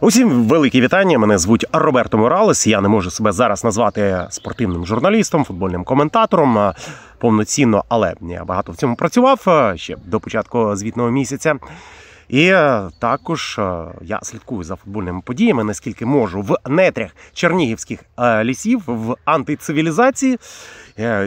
Усім 0.00 0.44
велике 0.44 0.80
вітання. 0.80 1.18
Мене 1.18 1.38
звуть 1.38 1.64
Роберто 1.72 2.18
Моралес. 2.18 2.66
Я 2.66 2.80
не 2.80 2.88
можу 2.88 3.10
себе 3.10 3.32
зараз 3.32 3.64
назвати 3.64 4.26
спортивним 4.30 4.86
журналістом, 4.86 5.44
футбольним 5.44 5.84
коментатором 5.84 6.72
повноцінно, 7.18 7.84
але 7.88 8.14
я 8.20 8.44
багато 8.44 8.72
в 8.72 8.76
цьому 8.76 8.96
працював 8.96 9.40
ще 9.76 9.96
до 10.04 10.20
початку 10.20 10.76
звітного 10.76 11.10
місяця. 11.10 11.54
І 12.28 12.48
е, 12.48 12.90
також 12.98 13.58
е, 13.58 13.84
я 14.02 14.20
слідкую 14.22 14.64
за 14.64 14.76
футбольними 14.76 15.20
подіями, 15.24 15.64
наскільки 15.64 16.06
можу 16.06 16.42
в 16.42 16.56
нетрях 16.68 17.10
чернігівських 17.32 18.04
е, 18.18 18.44
лісів 18.44 18.82
в 18.86 19.16
антицивілізації. 19.24 20.38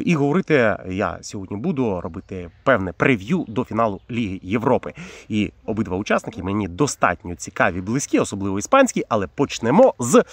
І 0.06 0.16
говорити 0.16 0.78
я 0.90 1.18
сьогодні 1.22 1.58
буду 1.58 2.02
робити 2.02 2.50
певне 2.64 2.94
прев'ю 2.94 3.46
до 3.48 3.64
фіналу 3.64 4.00
Ліги 4.12 4.40
Європи. 4.44 4.94
І 5.30 5.52
обидва 5.66 5.98
учасники 5.98 6.44
мені 6.44 6.68
достатньо 6.68 7.36
цікаві, 7.36 7.82
близькі, 7.82 8.20
особливо 8.20 8.60
іспанські, 8.60 9.04
але 9.10 9.28
почнемо 9.28 9.94
з 10.00 10.24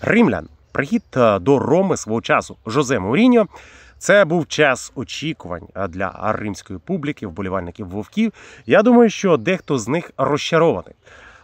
римлян. 0.00 0.48
Прихід 0.72 1.02
до 1.40 1.58
Роми 1.58 1.96
свого 1.96 2.20
часу 2.20 2.56
Жозе 2.66 2.98
Мауріньо. 2.98 3.46
Це 4.04 4.24
був 4.24 4.46
час 4.46 4.92
очікувань 4.94 5.68
для 5.88 6.32
римської 6.32 6.78
публіки, 6.78 7.26
вболівальників 7.26 7.88
вовків. 7.88 8.32
Я 8.66 8.82
думаю, 8.82 9.10
що 9.10 9.36
дехто 9.36 9.78
з 9.78 9.88
них 9.88 10.10
розчарований. 10.16 10.94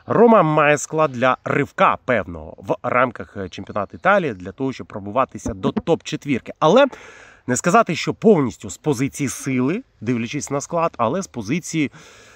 Рома 0.06 0.42
має 0.42 0.78
склад 0.78 1.12
для 1.12 1.36
ривка 1.44 1.98
певного 2.04 2.54
в 2.58 2.74
рамках 2.82 3.36
е, 3.36 3.48
чемпіонату 3.48 3.96
Італії 3.96 4.34
для 4.34 4.52
того, 4.52 4.72
щоб 4.72 4.86
пробуватися 4.86 5.54
до 5.54 5.68
топ-четвірки. 5.68 6.52
Але 6.58 6.86
не 7.46 7.56
сказати, 7.56 7.94
що 7.94 8.14
повністю 8.14 8.70
з 8.70 8.76
позиції 8.76 9.28
сили, 9.28 9.82
дивлячись 10.00 10.50
на 10.50 10.60
склад, 10.60 10.94
але 10.96 11.22
з 11.22 11.26
позиції 11.26 11.90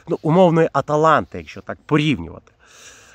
ну, 0.09 0.19
умовної 0.23 0.69
Аталанти, 0.73 1.39
якщо 1.39 1.61
так 1.61 1.79
порівнювати. 1.87 2.53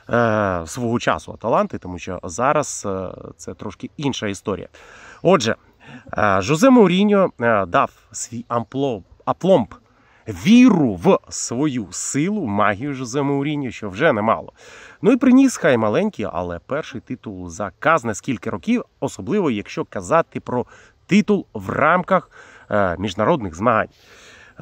Е, 0.10 0.64
свого 0.68 1.00
часу 1.00 1.32
Аталанти, 1.32 1.78
тому 1.78 2.00
що 2.00 2.20
зараз 2.24 2.84
е, 2.86 3.10
це 3.38 3.54
трошки 3.54 3.90
інша 3.98 4.28
історія. 4.28 4.68
Отже, 5.22 5.56
Жозе 6.40 6.70
Мауріньо 6.70 7.32
е, 7.42 7.66
дав 7.66 7.92
свій 8.12 8.46
апломб 9.26 9.76
віру 10.28 10.94
в 10.94 11.18
свою 11.30 11.88
силу, 11.92 12.46
магію 12.46 12.94
Жозе 12.94 13.22
Мауріньо, 13.22 13.72
що 13.72 13.90
вже 13.90 14.14
немало. 14.14 14.54
Ну 15.02 15.12
і 15.12 15.18
приніс 15.18 15.58
хай 15.58 15.78
маленький, 15.78 16.28
але 16.34 16.60
перший 16.66 17.02
титул 17.02 17.50
за 17.50 17.72
казне 17.80 18.16
скільки 18.16 18.50
років, 18.50 18.84
особливо 19.00 19.52
якщо 19.52 19.86
казати 19.86 20.40
про 20.40 20.66
титул 21.08 21.46
в 21.54 21.70
рамках 21.70 22.32
е, 22.72 22.96
міжнародних 23.00 23.56
змагань. 23.56 23.88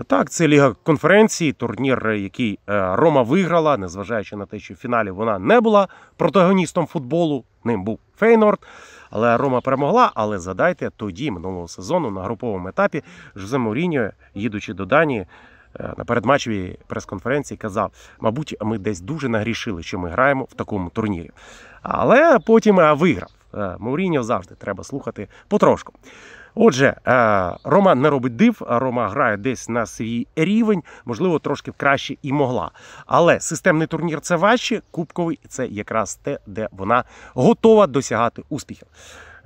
Так, 0.03 0.29
це 0.29 0.47
Ліга 0.47 0.75
конференції, 0.83 1.53
турнір, 1.53 2.09
який 2.09 2.59
е, 2.69 2.95
Рома 2.95 3.21
виграла, 3.21 3.77
незважаючи 3.77 4.35
на 4.35 4.45
те, 4.45 4.59
що 4.59 4.73
в 4.73 4.77
фіналі 4.77 5.11
вона 5.11 5.39
не 5.39 5.61
була 5.61 5.87
протагоністом 6.17 6.85
футболу. 6.87 7.43
Ним 7.63 7.83
був 7.83 7.99
Фейнорд. 8.17 8.59
Але 9.09 9.37
Рома 9.37 9.61
перемогла. 9.61 10.11
Але 10.15 10.39
задайте 10.39 10.89
тоді 10.97 11.31
минулого 11.31 11.67
сезону 11.67 12.11
на 12.11 12.21
груповому 12.23 12.67
етапі 12.67 13.03
Жозе 13.35 13.57
Моріньо, 13.57 14.09
їдучи 14.35 14.73
до 14.73 14.85
Данії. 14.85 15.25
е, 15.79 15.93
На 15.97 16.05
передматчевій 16.05 16.77
прес-конференції 16.87 17.57
казав, 17.57 17.91
мабуть, 18.19 18.55
ми 18.61 18.77
десь 18.77 19.01
дуже 19.01 19.29
нагрішили, 19.29 19.83
що 19.83 19.99
ми 19.99 20.09
граємо 20.09 20.43
в 20.43 20.53
такому 20.53 20.89
турнірі. 20.89 21.31
Але 21.81 22.39
потім 22.39 22.79
е, 22.79 22.93
виграв. 22.93 23.29
Е, 23.53 23.75
Мауріньо 23.79 24.23
завжди 24.23 24.55
треба 24.55 24.83
слухати 24.83 25.27
потрошку. 25.47 25.93
Отже, 26.59 26.95
е, 27.07 27.57
Рома 27.63 27.95
не 27.95 28.09
робить 28.09 28.35
див, 28.35 28.61
Рома 28.67 29.09
грає 29.09 29.37
десь 29.37 29.69
на 29.69 29.85
свій 29.85 30.27
рівень, 30.35 30.83
можливо, 31.05 31.39
трошки 31.39 31.71
краще 31.77 32.15
і 32.21 32.33
могла. 32.33 32.71
Але 33.05 33.39
системний 33.39 33.87
турнір 33.87 34.21
це 34.21 34.35
важче, 34.35 34.81
кубковий 34.91 35.39
це 35.47 35.67
якраз 35.67 36.15
те, 36.15 36.39
де 36.47 36.67
вона 36.71 37.03
готова 37.33 37.87
досягати 37.87 38.43
успіхів. 38.49 38.87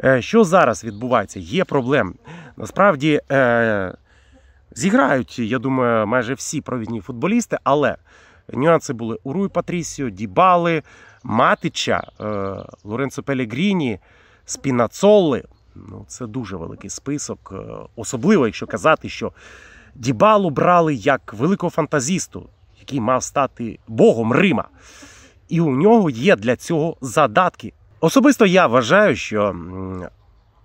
Е, 0.04 0.22
Що 0.22 0.44
зараз 0.44 0.84
відбувається? 0.84 1.40
Є 1.40 1.66
проблеми. 1.66 2.14
Насправді 2.58 3.22
е, 3.32 3.94
зіграють, 4.72 5.40
я 5.40 5.60
думаю, 5.60 6.08
майже 6.08 6.34
всі 6.34 6.62
провідні 6.62 7.02
футболісти, 7.02 7.58
але 7.64 7.96
нюанси 8.54 8.94
були 8.94 9.18
у 9.24 9.34
Руй 9.34 9.50
Патрісіо, 9.50 10.10
Дібали, 10.10 10.84
Матича, 11.24 12.04
Лоренцо 12.84 13.24
Пелегріні, 13.24 14.00
Спінацоли. 14.46 15.44
Ну, 15.76 16.06
це 16.08 16.28
дуже 16.28 16.56
великий 16.56 16.90
список. 16.90 17.54
е, 17.56 17.74
Особливо, 17.96 18.46
якщо 18.46 18.68
казати, 18.68 19.10
що 19.10 19.32
Дібалу 19.96 20.50
брали 20.50 20.94
як 20.94 21.34
великого 21.34 21.70
фантазісту, 21.70 22.50
який 22.80 23.00
мав 23.00 23.24
стати 23.24 23.80
богом 23.88 24.34
Рима. 24.34 24.66
І 25.50 25.62
у 25.62 25.72
нього 25.76 26.10
є 26.10 26.36
для 26.36 26.56
цього 26.56 26.98
задатки. 27.02 27.74
Особисто 28.00 28.46
я 28.46 28.68
вважаю, 28.68 29.16
що 29.16 29.56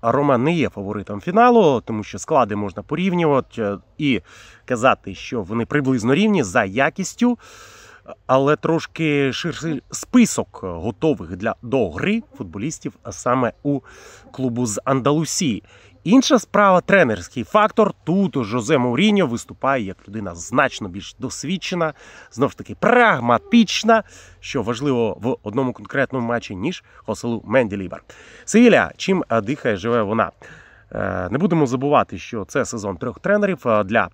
Рома 0.03 0.39
не 0.39 0.53
є 0.53 0.69
фаворитом 0.69 1.21
фіналу, 1.21 1.81
тому 1.81 2.05
що 2.05 2.19
склади 2.19 2.57
можна 2.57 2.83
порівнювати 2.83 3.63
е, 3.63 3.79
і 3.99 4.21
казати, 4.65 5.15
що 5.15 5.43
вони 5.43 5.67
приблизно 5.67 6.15
рівні 6.15 6.43
за 6.43 6.65
якістю, 6.65 7.39
але 8.27 8.57
трошки 8.57 9.33
ширший 9.33 9.83
список 9.91 10.61
готових 10.63 11.37
для 11.37 11.55
до 11.63 11.91
гри 11.91 12.23
футболістів 12.39 12.93
саме 13.11 13.53
у 13.63 13.81
клубу 14.33 14.67
з 14.67 14.81
Андалусії. 14.85 15.63
Інша 16.07 16.39
справа 16.39 16.81
тренерський 16.81 17.45
фактор. 17.45 17.93
Тут 18.05 18.45
Жозе 18.45 18.79
Мауріньо 18.79 19.27
виступає 19.27 19.85
як 19.85 19.97
людина 20.09 20.35
значно 20.35 20.89
більш 20.89 21.17
досвідчена, 21.19 21.95
знов 22.31 22.51
ж 22.51 22.59
таки 22.59 22.75
прагматична, 22.81 24.03
що 24.41 24.63
важливо 24.63 25.19
в 25.21 25.37
одному 25.43 25.73
конкретному 25.73 26.29
матчі, 26.29 26.57
ніж 26.57 26.85
Хоселу 26.97 27.43
Менділібер. 27.45 28.03
Севіля, 28.45 28.91
чим 28.97 29.25
дихає, 29.43 29.77
живе 29.77 30.03
вона. 30.03 30.31
Е, 30.93 31.29
Не 31.31 31.39
будемо 31.39 31.67
забувати, 31.67 32.19
що 32.19 32.45
це 32.45 32.65
сезон 32.65 32.97
трьох 32.97 33.21
тренерів 33.21 33.63
е, 33.67 33.85
для 33.85 34.09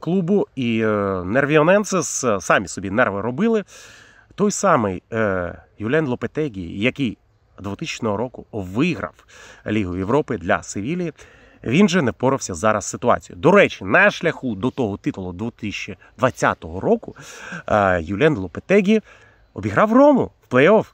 клубу, 0.00 0.46
і 0.56 0.80
е, 0.80 1.22
Нервіоненсес 1.24 2.24
е, 2.24 2.40
самі 2.40 2.68
собі 2.68 2.90
нерви 2.90 3.20
робили. 3.20 3.64
Той 4.34 4.50
самий 4.50 5.02
е, 5.12 5.62
Юлен 5.78 6.06
Лопетегі, 6.06 6.78
який 6.78 7.18
2000 7.60 8.06
року 8.06 8.46
виграв 8.52 9.14
Лігу 9.66 9.96
Європи 9.96 10.38
для 10.38 10.62
Севілії. 10.62 11.12
Він 11.64 11.88
же 11.88 12.02
не 12.02 12.10
впорався 12.10 12.54
зараз 12.54 12.84
з 12.84 12.88
ситуацією. 12.88 13.42
До 13.42 13.50
речі, 13.50 13.84
на 13.84 14.10
шляху 14.10 14.54
до 14.54 14.70
того 14.70 14.96
титулу 14.96 15.32
2020 15.32 16.64
року 16.64 17.16
е, 17.66 18.02
Юлен 18.02 18.36
Лопетегі 18.36 19.00
обіграв 19.54 19.92
Рому 19.92 20.30
в 20.48 20.54
плей-офф. 20.54 20.84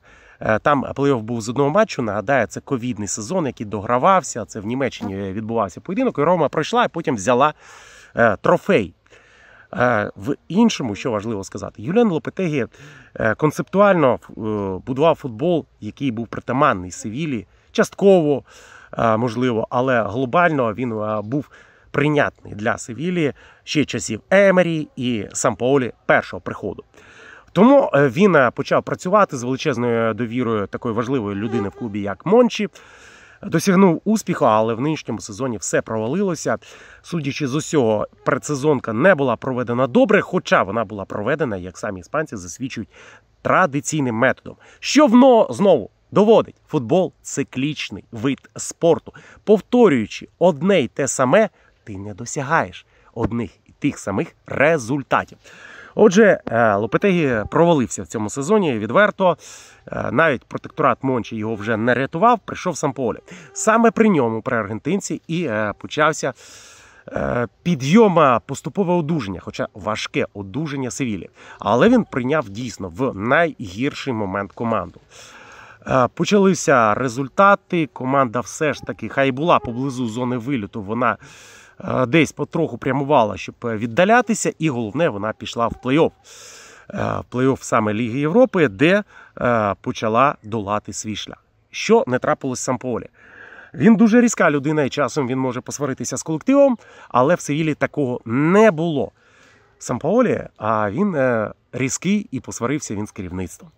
Е, 0.41 0.59
Там 0.59 0.85
плей-офф 0.85 1.21
був 1.21 1.41
з 1.41 1.49
одного 1.49 1.71
матчу. 1.71 2.03
Нагадаю, 2.03 2.47
це 2.47 2.61
ковідний 2.61 3.09
сезон, 3.09 3.47
який 3.47 3.67
догравався. 3.67 4.45
Це 4.45 4.61
в 4.61 4.67
Німеччині 4.67 5.33
відбувався 5.33 5.81
поєдинок. 5.81 6.19
І 6.19 6.23
Рома 6.23 6.49
пройшла, 6.49 6.85
і 6.85 6.89
потім 6.89 7.17
взяла 7.17 7.49
е, 7.49 7.55
трофей. 8.41 8.95
Е, 9.77 10.11
В 10.17 10.35
іншому, 10.49 10.95
що 10.95 11.11
важливо 11.11 11.45
сказати, 11.45 11.83
Юліан 11.83 12.09
Лопетегі 12.09 12.67
е, 13.15 13.35
концептуально 13.35 14.15
е, 14.15 14.21
будував 14.87 15.15
футбол, 15.15 15.67
який 15.81 16.11
був 16.11 16.29
притаманний 16.29 16.91
Севілі, 16.91 17.47
частково 17.73 18.43
е, 18.99 19.17
можливо, 19.17 19.67
але 19.71 20.03
глобально 20.03 20.75
він 20.75 20.93
е, 20.93 21.21
був 21.23 21.51
прийнятний 21.91 22.55
для 22.55 22.79
Севілі 22.79 23.33
ще 23.65 23.85
часів 23.85 24.21
Емері 24.31 24.89
і 24.97 25.27
Сампаолі 25.33 25.93
першого 26.07 26.41
приходу. 26.41 26.85
Тому 27.53 27.91
е, 27.95 28.09
він 28.09 28.37
е, 28.37 28.51
почав 28.51 28.83
працювати 28.83 29.37
з 29.37 29.43
величезною 29.43 30.15
довірою 30.15 30.67
такої 30.67 30.95
важливої 30.95 31.37
людини 31.37 31.69
в 31.69 31.73
клубі, 31.73 32.01
як 32.01 32.27
Мончі. 32.27 32.69
Досягнув 33.47 34.03
успіху, 34.05 34.45
але 34.45 34.75
в 34.75 34.81
нинішньому 34.81 35.21
сезоні 35.21 35.57
все 35.57 35.83
провалилося. 35.83 36.57
Судячи 37.03 37.47
з 37.47 37.55
усього, 37.55 38.07
предсезонка 38.25 38.93
не 38.93 39.15
була 39.15 39.37
проведена 39.37 39.87
добре, 39.87 40.21
хоча 40.21 40.63
вона 40.63 40.85
була 40.85 41.05
проведена, 41.05 41.57
як 41.57 41.79
самі 41.79 42.01
іспанці 42.01 42.37
засвідчують, 42.37 42.89
традиційним 43.43 44.15
методом. 44.15 44.57
Що 44.81 45.07
воно 45.07 45.47
знову 45.51 45.91
доводить? 46.11 46.57
Футбол 46.69 47.13
циклічний 47.23 48.05
вид 48.13 48.51
спорту. 48.57 49.13
Повторюючи 49.45 50.29
одне 50.39 50.81
й 50.81 50.89
те 50.89 51.09
саме, 51.09 51.49
ти 51.85 51.99
не 51.99 52.15
досягаєш 52.15 52.87
одних 53.15 53.51
і 53.67 53.73
тих 53.79 53.99
самих 53.99 54.29
результатів. 54.47 55.39
Отже, 55.95 56.41
е, 56.47 56.75
Лопетегі 56.75 57.43
провалився 57.51 58.03
в 58.03 58.07
цьому 58.07 58.31
сезоні 58.31 58.79
відверто. 58.79 59.37
Е, 59.93 60.09
Навіть 60.13 60.45
протекторат 60.45 60.99
Мончі 61.03 61.37
його 61.37 61.55
вже 61.55 61.77
не 61.77 61.95
рятував, 61.95 62.39
прийшов 62.45 62.77
Самполі. 62.77 63.19
Саме 63.53 63.91
при 63.91 64.09
ньому, 64.09 64.43
при 64.43 64.57
аргентинці, 64.57 65.23
і 65.29 65.45
е, 65.45 65.73
почався 65.79 66.33
підйом 67.63 68.41
поступове 68.47 68.93
одужання, 68.93 69.41
хоча 69.41 69.69
важке 69.75 70.27
одужання 70.35 70.91
Севілі. 70.91 71.31
Але 71.59 71.89
він 71.89 72.05
прийняв 72.05 72.49
дійсно 72.49 72.89
в 72.89 73.15
найгірший 73.15 74.13
момент 74.13 74.53
команду. 74.53 75.01
Е, 75.89 76.09
Почалися 76.15 76.95
результати. 76.95 77.89
Команда 77.93 78.41
все 78.41 78.73
ж 78.73 78.83
таки, 78.83 79.09
хай 79.09 79.33
була 79.33 79.59
поблизу 79.59 80.07
зони 80.07 80.37
виліту, 80.37 80.83
вона 80.83 81.17
е, 81.81 82.07
десь 82.07 82.33
потроху 82.33 82.79
прямувала, 82.79 83.37
щоб 83.37 83.55
е, 83.65 83.77
віддалятися, 83.77 84.53
і 84.59 84.69
головне, 84.69 85.09
вона 85.09 85.33
пішла 85.33 85.69
в 85.69 85.75
плей-офф. 85.85 86.13
в 86.89 87.35
плей-офф 87.35 87.59
саме 87.61 87.95
Ліги 87.95 88.21
Європи, 88.21 88.69
де 88.69 89.03
е, 89.41 89.75
почала 89.81 90.35
долати 90.43 90.93
свій 90.93 91.17
шлях. 91.17 91.45
Що 91.71 92.05
не 92.07 92.19
трапилось 92.19 92.61
Самполі. 92.61 93.07
Він 93.75 93.97
дуже 93.97 94.21
різка 94.21 94.51
людина, 94.51 94.83
і 94.83 94.91
часом 94.91 95.29
він 95.29 95.39
може 95.39 95.61
посваритися 95.61 96.17
з 96.17 96.23
колективом, 96.23 96.79
але 97.09 97.35
в 97.35 97.41
Севілі 97.41 97.75
такого 97.75 98.21
не 98.25 98.71
було. 98.71 99.13
Сампаолі, 99.79 100.43
а 100.57 100.91
він 100.91 101.15
е, 101.15 101.53
різкий 101.73 102.29
і 102.31 102.41
посварився 102.41 102.95
він 102.95 103.07
з 103.07 103.11
керівництвом. 103.11 103.71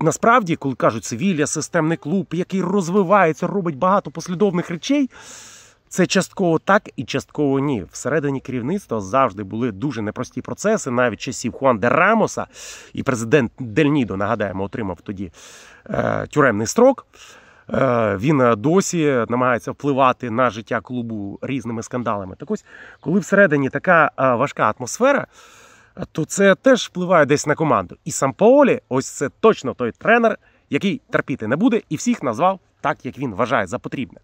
Насправді, 0.00 0.56
коли 0.56 0.74
кажуть, 0.74 1.04
Севілля 1.04 1.46
системний 1.46 1.96
клуб, 1.96 2.26
який 2.32 2.62
розвивається, 2.62 3.46
робить 3.46 3.76
багато 3.76 4.10
послідовних 4.10 4.70
речей. 4.70 5.10
Це 5.88 6.06
частково 6.06 6.58
так 6.58 6.90
і 6.96 7.04
частково 7.04 7.58
ні. 7.58 7.84
Всередині 7.92 8.40
керівництва 8.40 9.00
завжди 9.00 9.42
були 9.42 9.72
дуже 9.72 10.02
непрості 10.02 10.42
процеси, 10.42 10.90
навіть 10.90 11.20
часів 11.20 11.52
Хуан 11.52 11.78
де 11.78 11.88
Рамоса, 11.88 12.46
і 12.92 13.02
президент 13.02 13.52
Дель 13.58 13.84
Нідо, 13.84 14.16
нагадаємо, 14.16 14.64
отримав 14.64 15.00
тоді 15.00 15.32
е, 15.90 16.26
тюремний 16.26 16.66
строк. 16.66 17.06
Е, 17.72 18.16
він 18.16 18.54
досі 18.56 19.24
намагається 19.28 19.70
впливати 19.70 20.30
на 20.30 20.50
життя 20.50 20.80
клубу 20.80 21.38
різними 21.42 21.82
скандалами. 21.82 22.36
Так 22.36 22.50
ось, 22.50 22.64
коли 23.00 23.20
всередині 23.20 23.70
така 23.70 24.10
е, 24.18 24.34
важка 24.34 24.74
атмосфера, 24.78 25.26
то 26.12 26.24
це 26.24 26.54
теж 26.54 26.86
впливає 26.86 27.26
десь 27.26 27.46
на 27.46 27.54
команду. 27.54 27.96
І 28.04 28.10
сам 28.10 28.32
Паолі, 28.32 28.80
ось 28.88 29.06
це 29.06 29.28
точно 29.40 29.74
той 29.74 29.92
тренер, 29.92 30.38
який 30.70 31.00
терпіти 31.10 31.46
не 31.46 31.56
буде, 31.56 31.82
і 31.88 31.96
всіх 31.96 32.22
назвав 32.22 32.60
так, 32.80 33.06
як 33.06 33.18
він 33.18 33.34
вважає 33.34 33.66
за 33.66 33.78
потрібне. 33.78 34.20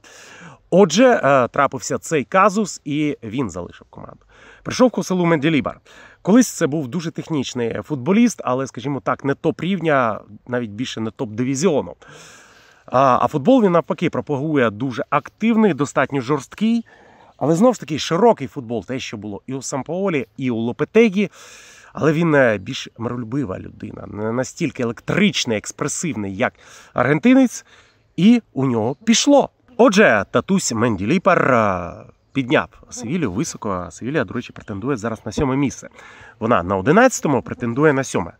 Отже, 0.71 1.21
е, 1.25 1.49
трапився 1.49 1.99
цей 1.99 2.25
казус, 2.25 2.81
і 2.85 3.19
він 3.23 3.51
залишив 3.51 3.87
команду. 3.91 4.21
Прийшов 4.63 4.91
Коселу 4.91 5.27
Менделібар. 5.27 5.81
Колись 6.23 6.49
це 6.49 6.67
був 6.67 6.89
дуже 6.89 7.11
технічний 7.11 7.83
футболіст, 7.83 8.41
але, 8.45 8.67
скажімо 8.67 9.01
так, 9.01 9.25
не 9.25 9.35
топ 9.35 9.61
рівня, 9.61 10.21
навіть 10.49 10.71
більше 10.71 11.01
не 11.01 11.11
топ 11.11 11.31
дивізіону. 11.31 11.95
А 12.87 13.29
футбол 13.29 13.63
він 13.63 13.73
навпаки 13.73 14.11
пропагує 14.11 14.71
дуже 14.71 15.05
активний, 15.11 15.75
достатньо 15.75 16.21
жорсткий, 16.21 16.85
але 17.37 17.55
знову 17.55 17.75
ж 17.75 17.81
таки 17.81 17.99
широкий 17.99 18.47
футбол, 18.47 18.85
те, 18.85 18.99
що 18.99 19.17
було 19.17 19.43
і 19.47 19.55
у 19.55 19.63
Сампаолі, 19.63 20.27
і 20.37 20.51
у 20.51 20.57
Лопетегі. 20.57 21.31
Але 21.93 22.13
він 22.13 22.35
е, 22.35 22.59
більш 22.59 22.89
миролюбива 22.99 23.59
людина, 23.59 24.07
не 24.07 24.33
настільки 24.33 24.83
електричний, 24.83 25.59
експресивний, 25.59 26.37
як 26.37 26.53
аргентинець, 26.95 27.65
і 28.17 28.43
у 28.53 28.67
нього 28.67 28.97
пішло. 29.05 29.49
Отже, 29.77 30.25
татусь 30.31 30.73
Менді 30.73 31.07
Ліпар 31.07 31.53
е, 31.53 31.93
підняв 32.35 32.69
Севілію 32.91 33.33
високо. 33.33 33.89
Севілія, 33.91 34.25
до 34.25 34.35
речі, 34.35 34.53
претендує 34.53 34.97
зараз 34.97 35.27
на 35.27 35.33
сьоме 35.33 35.57
місце. 35.57 35.89
Вона 36.41 36.63
на 36.63 36.79
11-му 36.79 37.43
претендує 37.43 37.93
на 37.93 38.05
сьоме. 38.05 38.33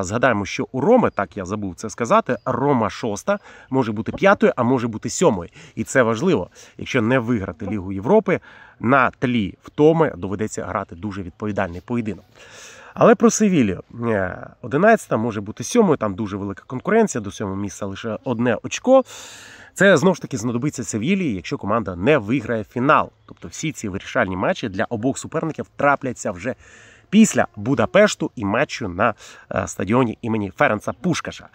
Згадаємо, 0.00 0.46
що 0.46 0.68
у 0.72 0.80
Роми, 0.80 1.10
так 1.10 1.36
я 1.36 1.44
забув 1.44 1.74
це 1.74 1.90
сказати, 1.90 2.36
Рома 2.44 2.90
шоста 2.90 3.38
може 3.70 3.92
бути 3.92 4.12
п'ятою, 4.12 4.52
а 4.56 4.62
може 4.62 4.88
бути 4.88 5.10
сьомою. 5.10 5.50
І 5.74 5.84
це 5.84 6.02
важливо. 6.02 6.50
Якщо 6.78 7.02
не 7.02 7.18
виграти 7.18 7.66
Лігу 7.66 7.92
Європи, 7.92 8.40
на 8.80 9.10
тлі 9.10 9.58
втоми 9.62 10.12
доведеться 10.16 10.64
грати 10.64 10.96
дуже 10.96 11.22
відповідальний 11.22 11.80
поєдинок. 11.80 12.24
Але 12.94 13.14
про 13.14 13.30
Севілію. 13.30 13.82
11 14.62 15.12
може 15.12 15.40
бути 15.40 15.64
сьомою, 15.64 15.96
там 15.96 16.14
дуже 16.14 16.36
велика 16.36 16.62
конкуренція, 16.66 17.22
до 17.22 17.30
сьомого 17.30 17.56
місця 17.56 17.86
лише 17.86 18.18
одне 18.24 18.56
очко. 18.62 19.04
Це 19.78 19.96
знову 19.96 20.14
ж 20.14 20.22
таки 20.22 20.36
знадобиться 20.36 20.84
Севілії, 20.84 21.34
якщо 21.34 21.58
команда 21.58 21.96
не 21.96 22.18
виграє 22.18 22.64
фінал. 22.64 23.10
Тобто 23.26 23.48
всі 23.48 23.72
ці 23.72 23.88
вирішальні 23.88 24.36
матчі 24.36 24.68
для 24.68 24.84
обох 24.84 25.18
суперників 25.18 25.66
трапляться 25.76 26.30
вже 26.30 26.54
після 27.10 27.46
Будапешту 27.56 28.30
і 28.36 28.44
матчу 28.44 28.88
на 28.88 29.14
е, 29.54 29.66
стадіоні 29.66 30.18
імені 30.22 30.52
Ференца 30.56 30.92
Пушкаша. 30.92 31.48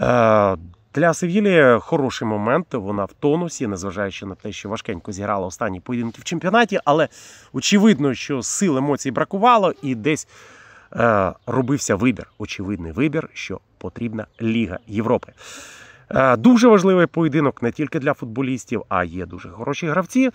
Е, 0.00 0.56
для 0.94 1.14
Севілі 1.14 1.78
хороший 1.80 2.28
момент. 2.28 2.66
Вона 2.72 3.04
в 3.04 3.12
тонусі, 3.12 3.66
незважаючи 3.66 4.26
на 4.26 4.34
те, 4.34 4.52
що 4.52 4.68
важкенько 4.68 5.12
зіграла 5.12 5.46
останні 5.46 5.80
поєдинки 5.80 6.20
в 6.20 6.24
чемпіонаті, 6.24 6.80
але 6.84 7.08
очевидно, 7.52 8.14
що 8.14 8.42
сил 8.42 8.78
емоцій 8.78 9.10
бракувало 9.10 9.74
і 9.82 9.94
десь 9.94 10.28
е, 10.92 11.32
робився 11.46 11.94
вибір. 11.94 12.26
Очевидний 12.38 12.92
вибір, 12.92 13.28
що 13.32 13.60
потрібна 13.78 14.26
Ліга 14.40 14.78
Європи. 14.86 15.32
Е, 16.14 16.36
дуже 16.36 16.68
важливий 16.68 17.06
поєдинок 17.06 17.62
не 17.62 17.72
тільки 17.72 17.98
для 17.98 18.14
футболістів, 18.14 18.82
а 18.88 19.04
є 19.04 19.26
дуже 19.26 19.48
хороші 19.48 19.86
гравці. 19.86 20.30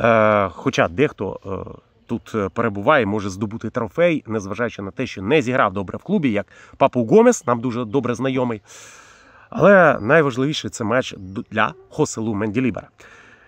Е, 0.00 0.48
хоча 0.48 0.88
дехто 0.88 1.40
е, 1.46 1.80
тут 2.06 2.52
перебуває, 2.52 3.06
може 3.06 3.30
здобути 3.30 3.70
трофей, 3.70 4.24
незважаючи 4.26 4.82
на 4.82 4.90
те, 4.90 5.06
що 5.06 5.22
не 5.22 5.42
зіграв 5.42 5.72
добре 5.72 5.98
в 5.98 6.02
клубі, 6.02 6.30
як 6.30 6.46
Папу 6.76 7.04
Гомес, 7.04 7.46
нам 7.46 7.60
дуже 7.60 7.84
добре 7.84 8.14
знайомий. 8.14 8.62
Але 9.50 9.98
найважливіше 10.00 10.68
це 10.68 10.84
матч 10.84 11.14
для 11.50 11.74
Хоселу 11.90 12.34
Менділібера. 12.34 12.88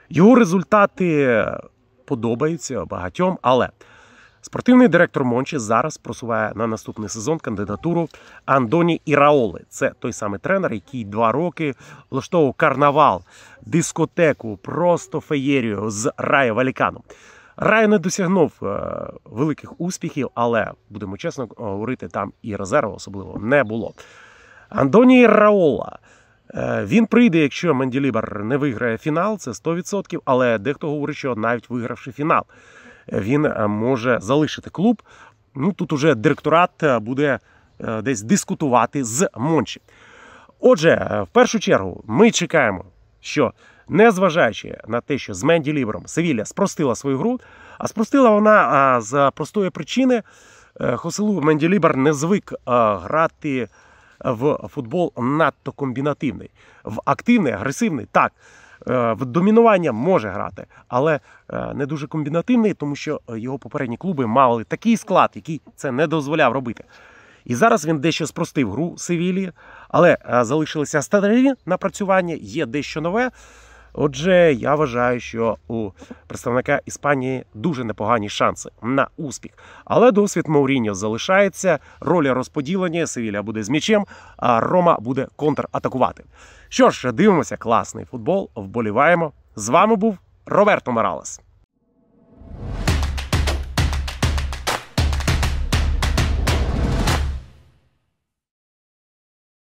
Його 0.09 0.35
результати 0.35 1.45
подобаються 2.05 2.85
багатьом, 2.85 3.39
але 3.43 3.69
Спортивний 4.41 4.89
директор 4.89 5.25
Мончі 5.25 5.59
зараз 5.59 5.97
просуває 5.99 6.53
на 6.55 6.67
наступний 6.67 7.09
сезон 7.09 7.39
кандидатуру 7.39 8.09
Андоні 8.47 9.01
Іраоли. 9.05 9.61
Це 9.69 9.93
той 9.99 10.13
самий 10.13 10.41
тренер, 10.41 10.73
який 10.73 11.05
два 11.05 11.33
роки 11.33 11.75
влаштовував 12.11 12.55
карнавал, 12.55 13.23
дискотеку, 13.67 14.57
просто 14.57 15.21
феєрію 15.21 15.91
з 15.91 16.13
Рая 16.17 16.53
Валікану. 16.53 17.01
Рай 17.57 17.89
не 17.89 17.99
досягнув 17.99 18.53
е, 18.63 18.67
великих 19.25 19.81
успіхів, 19.81 20.29
але 20.35 20.73
будемо 20.91 21.17
чесно 21.17 21.49
говорити, 21.57 22.09
там 22.09 22.33
і 22.43 22.57
резерву 22.57 22.95
особливо 22.95 23.39
не 23.39 23.65
було. 23.65 23.93
Андоні 24.69 25.27
Раола. 25.27 25.99
Е, 26.55 26.85
він 26.85 27.07
прийде, 27.07 27.39
якщо 27.39 27.75
Менділібар 27.75 28.45
не 28.45 28.57
виграє 28.57 28.99
фінал, 28.99 29.39
це 29.39 29.51
100%, 29.51 30.21
але 30.25 30.59
дехто 30.59 30.89
говорить, 30.89 31.17
що 31.17 31.35
навіть 31.35 31.71
вигравши 31.71 32.13
фінал 32.13 32.43
він 33.13 33.47
е, 33.47 33.67
може 33.67 34.19
залишити 34.21 34.71
клуб. 34.71 35.03
Ну 35.55 35.73
тут 35.73 35.93
уже 35.93 36.15
директорат 36.15 36.83
е, 36.83 36.99
буде 36.99 37.39
е, 37.81 38.03
десь 38.03 38.23
дискутувати 38.23 39.05
з 39.05 39.29
Мончі. 39.37 39.81
Отже, 40.61 41.25
в 41.31 41.33
першу 41.33 41.61
чергу, 41.61 42.05
ми 42.07 42.31
чекаємо, 42.31 42.85
що 43.21 43.53
незважаючи 43.89 44.79
на 44.89 45.01
те, 45.01 45.19
що 45.19 45.35
з 45.35 45.43
Менді 45.43 45.73
Лібером 45.73 46.07
Севілля 46.07 46.45
спростила 46.45 46.95
свою 46.95 47.19
гру, 47.19 47.41
а 47.79 47.89
спростила 47.89 48.31
вона 48.31 49.01
з 49.01 49.31
простої 49.35 49.71
причини, 49.71 50.23
Хоселу 50.97 51.41
Менді 51.41 51.69
Лібер 51.69 51.97
не 51.97 52.13
звик 52.13 52.53
грати 52.67 53.69
в 54.21 54.69
футбол 54.69 55.13
надто 55.17 55.73
комбінативний, 55.73 56.51
в 56.85 57.01
активний, 57.05 57.53
агресивний 57.53 58.07
так. 58.13 58.33
Е, 58.89 59.13
в 59.13 59.25
домінування 59.25 59.93
може 59.93 60.29
грати, 60.29 60.67
але 60.89 61.21
е, 61.51 61.75
не 61.75 61.87
дуже 61.87 62.07
комбінативний, 62.07 62.75
тому 62.75 62.97
що 62.97 63.21
його 63.29 63.59
попередні 63.59 63.97
клуби 63.97 64.27
мали 64.27 64.65
такий 64.65 64.97
склад, 64.97 65.31
який 65.35 65.61
це 65.77 65.93
не 65.93 66.07
дозволяв 66.07 66.53
робити. 66.53 66.85
І 67.45 67.55
зараз 67.55 67.87
він 67.87 67.99
дещо 67.99 68.27
спростив 68.27 68.73
гру 68.73 68.95
Севілії, 68.99 69.53
але 69.89 70.19
е, 70.31 70.45
залишилися 70.45 71.03
старі 71.03 71.53
напрацювання, 71.67 72.35
є 72.41 72.67
дещо 72.67 73.01
нове. 73.01 73.31
Отже, 74.01 74.55
я 74.55 74.75
вважаю, 74.75 75.21
що 75.21 75.57
у 75.69 75.91
представника 76.27 76.81
Іспанії 76.87 77.45
дуже 77.55 77.85
непогані 77.85 78.29
шанси 78.29 78.71
на 78.83 79.09
успіх. 79.17 79.53
Але 79.85 80.13
досвід 80.13 80.49
Мауріньо 80.49 80.95
залишається. 80.95 81.79
Ролі 82.01 82.31
розподілені. 82.31 83.07
Севіля 83.07 83.43
буде 83.43 83.63
з 83.63 83.69
м'ячем, 83.69 84.07
а 84.37 84.61
Рома 84.61 84.99
буде 85.01 85.27
контратакувати. 85.37 86.25
Що 86.69 86.91
ж, 86.91 87.13
дивимося, 87.13 87.57
класний 87.57 88.05
футбол. 88.05 88.51
Вболіваємо. 88.55 89.33
З 89.57 89.69
вами 89.69 89.97
був 89.97 90.19
Роберто 90.47 90.93
Моралес. 90.93 91.41